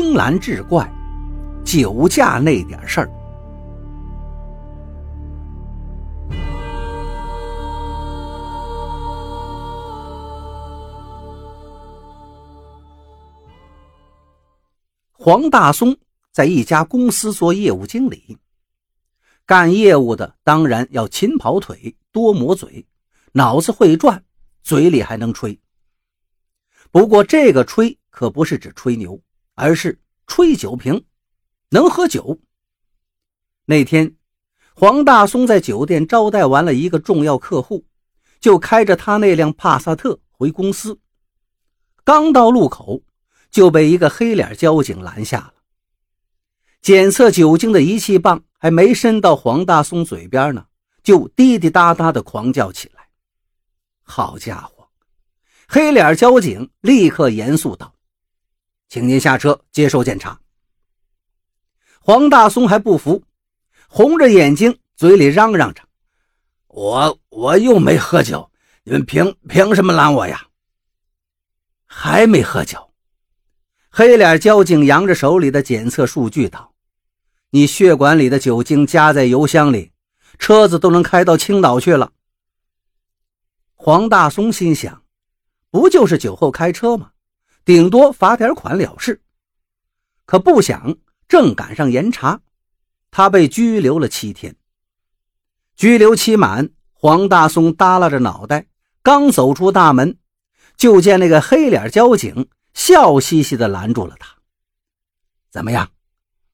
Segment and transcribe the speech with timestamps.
[0.00, 0.88] 青兰志怪，
[1.64, 3.10] 酒驾那点事儿。
[15.12, 15.98] 黄大松
[16.30, 18.38] 在一家公司做业务经理，
[19.44, 22.86] 干业务的当然要勤跑腿、多磨嘴，
[23.32, 24.22] 脑子会转，
[24.62, 25.58] 嘴里还能吹。
[26.92, 29.20] 不过这个吹可不是指吹牛，
[29.58, 29.98] 而是
[30.28, 31.04] 吹酒瓶，
[31.70, 32.38] 能喝酒。
[33.64, 34.14] 那天，
[34.72, 37.84] 黄大松在酒店招待完了一个重要客户，
[38.38, 41.00] 就开着他那辆帕萨特回公司。
[42.04, 43.02] 刚到路口，
[43.50, 45.54] 就被一个黑脸交警拦下了。
[46.80, 50.66] 检测酒精的仪器棒还没伸到黄大松嘴边呢，
[51.02, 53.08] 就滴滴答答的狂叫起来。
[54.04, 54.88] 好家伙！
[55.66, 57.92] 黑脸交警立刻严肃道
[58.88, 60.40] ：“请您下车接受检查。”
[62.00, 63.22] 黄大松还不服，
[63.88, 65.82] 红着眼睛，嘴里嚷嚷着
[66.68, 68.50] ：“我我又没喝酒，
[68.84, 70.46] 你们凭凭什么拦我呀？”
[71.84, 72.92] 还没喝酒。
[73.90, 76.74] 黑脸交警扬着手里的检测数据道
[77.50, 79.92] ：“你血管里的酒精加在油箱里，
[80.38, 82.12] 车子都能开到青岛去了。”
[83.74, 85.02] 黄大松心想。
[85.70, 87.10] 不就是酒后开车吗？
[87.68, 89.20] 顶多罚点款了事。
[90.24, 90.96] 可不想
[91.28, 92.40] 正赶上严查，
[93.10, 94.56] 他被拘留了七天。
[95.76, 98.68] 拘留期满，黄大松耷拉着脑袋，
[99.02, 100.16] 刚走出大门，
[100.78, 104.36] 就见那个黑脸交警笑嘻嘻地拦住了他
[105.52, 105.90] ：“怎么样？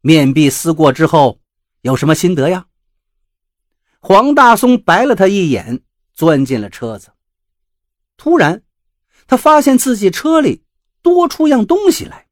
[0.00, 1.38] 面壁思过之后，
[1.82, 2.66] 有什么心得呀？”
[4.02, 5.80] 黄大松白了他一眼，
[6.12, 7.12] 钻进了车子。
[8.16, 8.62] 突然。
[9.26, 10.63] 他发现自己车里
[11.04, 12.26] 多出样东西来。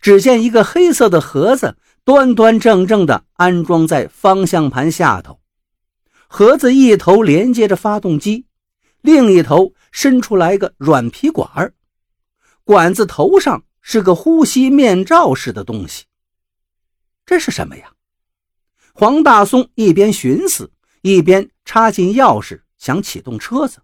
[0.00, 5.40] 只见一个黑色的盒子端端正正地安装在方向盘下头，
[6.28, 8.44] 盒子一头连接着发动机，
[9.00, 11.72] 另一头伸出来个软皮管
[12.64, 16.04] 管子头上是个呼吸面罩似的东西。
[17.24, 17.94] 这是什么呀？
[18.92, 20.70] 黄大松一边寻思，
[21.00, 23.78] 一边插进钥匙想启动车子，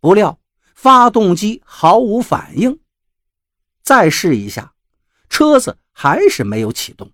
[0.00, 0.37] 不料。
[0.78, 2.78] 发动机毫无反应，
[3.82, 4.74] 再试一下，
[5.28, 7.10] 车子还是没有启动。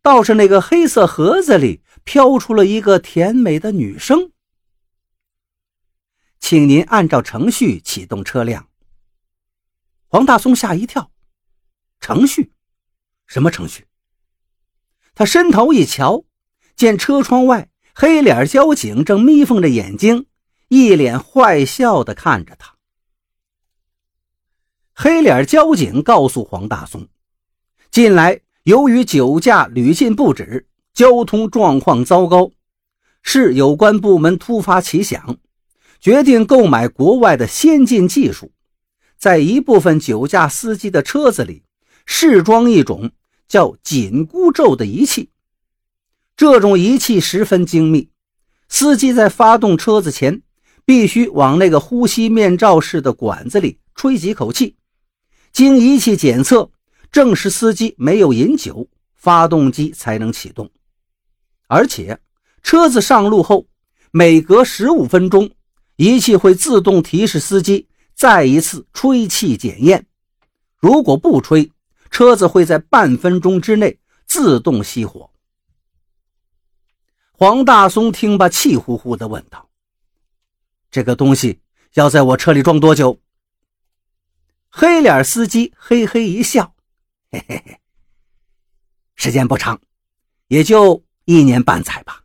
[0.00, 4.30] 倒是那个黑色盒子里飘出了一个甜美的女声
[6.38, 8.68] ：“请您按照程序启动车辆。”
[10.06, 11.10] 黄大松吓一跳，
[11.98, 12.52] 程序？
[13.26, 13.88] 什么程序？
[15.16, 16.24] 他伸头一瞧，
[16.76, 20.26] 见车窗外黑脸交警正眯缝着眼睛。
[20.76, 22.74] 一脸坏笑地看着他，
[24.92, 27.06] 黑脸交警告诉黄大松，
[27.92, 32.50] 近来由于酒驾屡禁不止，交通状况糟糕，
[33.22, 35.38] 市有关部门突发奇想，
[36.00, 38.50] 决定购买国外的先进技术，
[39.16, 41.62] 在一部分酒驾司机的车子里
[42.04, 43.12] 试装一种
[43.46, 45.30] 叫紧箍咒的仪器。
[46.36, 48.10] 这种仪器十分精密，
[48.68, 50.42] 司机在发动车子前。
[50.84, 54.76] 必须往那个呼吸面罩式的管子里吹几口气，
[55.52, 56.70] 经仪器检测
[57.10, 60.70] 证实司机没有饮酒，发动机才能启动。
[61.66, 62.18] 而且
[62.62, 63.66] 车子上路后，
[64.10, 65.50] 每隔十五分钟，
[65.96, 70.06] 仪器会自动提示司机再一次吹气检验。
[70.76, 71.70] 如果不吹，
[72.10, 75.30] 车子会在半分钟之内自动熄火。
[77.32, 79.68] 黄大松听罢，气呼呼地问道。
[80.94, 81.60] 这个东西
[81.94, 83.20] 要在我车里装多久？
[84.70, 86.76] 黑脸司机嘿嘿一笑，
[87.32, 87.80] 嘿嘿嘿，
[89.16, 89.80] 时间不长，
[90.46, 92.22] 也就一年半载吧。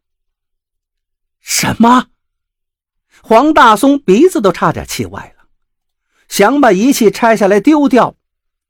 [1.39, 2.09] 什么？
[3.23, 5.47] 黄大松鼻子都差点气歪了，
[6.27, 8.15] 想把仪器拆下来丢掉。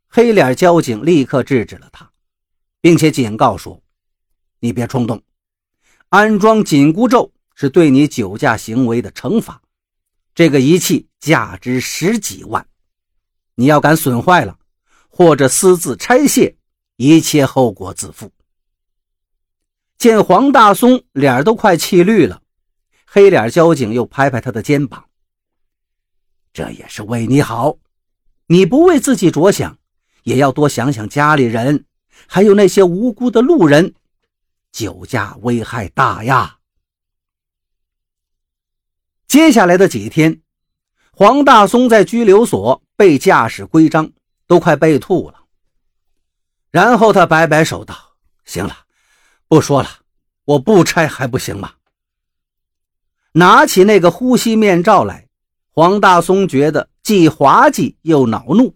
[0.07, 2.09] 黑脸交警立刻制止了他，
[2.79, 3.83] 并且警告说
[4.61, 5.21] ：“你别冲动，
[6.07, 9.61] 安装紧箍咒是对你酒驾行为的惩罚。”
[10.39, 12.65] 这个仪器价值十几万，
[13.55, 14.57] 你要敢损坏了，
[15.09, 16.55] 或者私自拆卸，
[16.95, 18.31] 一切后果自负。
[19.97, 22.41] 见黄大松脸都快气绿了，
[23.05, 25.09] 黑脸交警又拍拍他的肩膀
[26.53, 27.77] ：“这也是为你好，
[28.47, 29.77] 你不为自己着想，
[30.23, 31.83] 也要多想想家里人，
[32.27, 33.93] 还有那些无辜的路人。
[34.71, 36.58] 酒驾危害大呀。”
[39.29, 40.41] 接下来的几天，
[41.11, 44.11] 黄大松在拘留所背驾驶规章，
[44.47, 45.35] 都快背吐了。
[46.71, 47.95] 然后他摆摆手道
[48.43, 48.75] ：“行了，
[49.47, 49.89] 不说了，
[50.45, 51.73] 我不拆还不行吗？”
[53.33, 55.27] 拿起那个呼吸面罩来，
[55.69, 58.75] 黄大松觉得既滑稽又恼怒。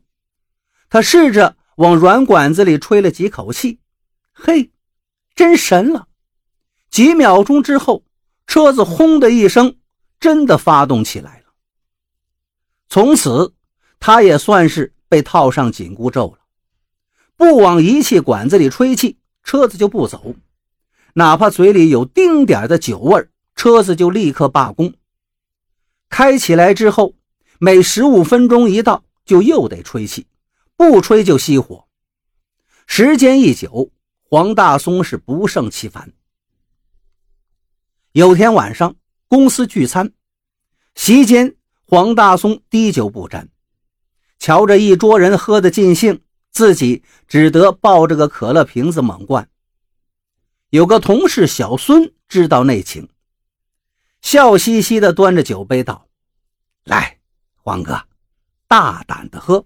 [0.88, 3.80] 他试着往软管子里吹了几口气，
[4.32, 4.72] 嘿，
[5.34, 6.08] 真神了！
[6.92, 8.06] 几秒钟之后，
[8.46, 9.78] 车子轰的一声，
[10.24, 11.48] 真的发动起来了。
[12.88, 13.54] 从此，
[14.00, 16.46] 他也算是被套上紧箍咒了。
[17.36, 20.34] 不往仪器管子里吹气，车子就不走；
[21.16, 23.28] 哪怕嘴里有丁点的酒味
[23.58, 24.94] 车子就立刻罢工。
[26.08, 27.16] 开起来之后，
[27.60, 30.26] 每十五分钟一到，就又得吹气，
[30.78, 31.86] 不吹就熄火。
[32.88, 33.92] 时间一久，
[34.30, 36.14] 黄大松是不胜其烦。
[38.14, 38.96] 有天晚上，
[39.34, 40.14] 公司聚餐，
[40.94, 41.56] 席间
[41.88, 43.50] 黄大松滴酒不沾，
[44.38, 46.22] 瞧着一桌人喝得尽兴，
[46.52, 49.50] 自己只得抱着个可乐瓶子猛灌。
[50.70, 53.10] 有个同事小孙知道内情，
[54.22, 56.08] 笑嘻嘻地端着酒杯道
[56.86, 57.18] ：“来，
[57.56, 58.04] 黄哥，
[58.68, 59.66] 大胆的喝，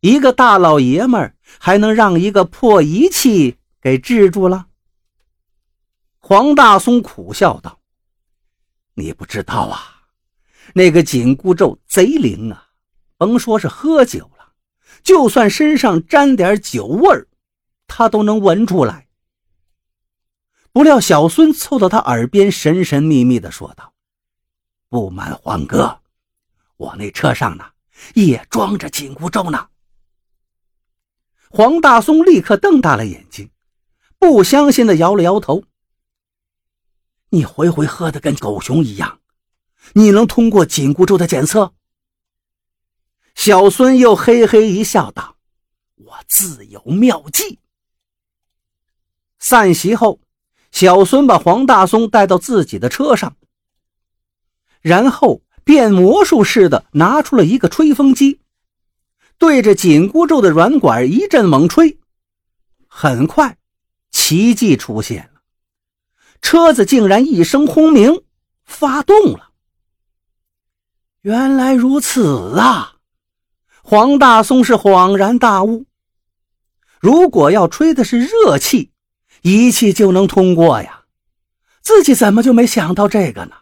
[0.00, 4.66] 一个大老爷们儿还能让一个破仪器给制住了？”
[6.20, 7.80] 黄大松苦笑道
[8.94, 10.02] ：“你不知道啊，
[10.74, 12.70] 那个紧箍咒贼灵啊！
[13.16, 14.52] 甭说是喝酒了，
[15.02, 17.28] 就算身上沾点酒味儿，
[17.86, 19.08] 他都能闻出来。”
[20.72, 23.94] 不料小孙凑到他耳边，神神秘秘地说道
[24.90, 26.00] ：“不瞒黄哥，
[26.76, 27.64] 我那车上呢
[28.14, 29.68] 也装着紧箍咒呢。”
[31.50, 33.48] 黄大松立刻瞪大了眼睛，
[34.18, 35.62] 不相信地摇了摇头。
[37.34, 39.18] 你回回喝的跟狗熊一样，
[39.94, 41.74] 你能通过紧箍咒的检测？
[43.34, 45.36] 小孙又嘿嘿一笑，道
[45.96, 47.58] ：“我自有妙计。”
[49.40, 50.20] 散席后，
[50.70, 53.36] 小孙把黄大松带到自己的车上，
[54.80, 58.38] 然后变魔术似的拿出了一个吹风机，
[59.38, 61.98] 对着紧箍咒的软管一阵猛吹，
[62.86, 63.58] 很快，
[64.12, 65.32] 奇迹出现。
[66.44, 68.22] 车子竟然一声轰鸣，
[68.66, 69.48] 发动了。
[71.22, 72.96] 原来如此啊！
[73.82, 75.86] 黄大松是恍然大悟。
[77.00, 78.92] 如果要吹的是热气，
[79.40, 81.04] 仪器就能通过呀。
[81.80, 83.56] 自己怎么就没想到这个呢？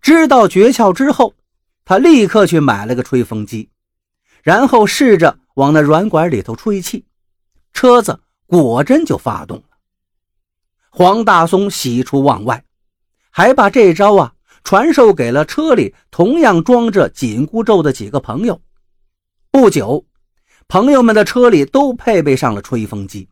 [0.00, 1.34] 知道诀窍之后，
[1.84, 3.70] 他立刻去买了个吹风机，
[4.44, 7.04] 然后试着往那软管里头吹气，
[7.72, 9.73] 车子果真就发动了。
[10.96, 12.64] 黄大松喜出望外，
[13.28, 14.32] 还把这招啊
[14.62, 18.60] 传授给了车里同样装着紧箍咒的几个朋友。
[19.50, 20.06] 不久，
[20.68, 23.28] 朋友们的车里都配备上了吹风机。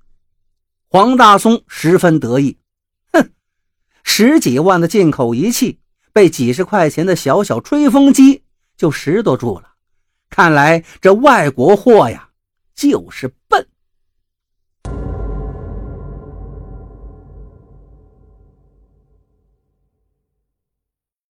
[0.88, 2.58] 黄大松十分得意，
[3.12, 3.30] 哼，
[4.02, 5.78] 十几万的进口仪器
[6.12, 8.42] 被几十块钱的小小吹风机
[8.76, 9.74] 就拾掇住了。
[10.28, 12.30] 看来这外国货呀，
[12.74, 13.64] 就是笨。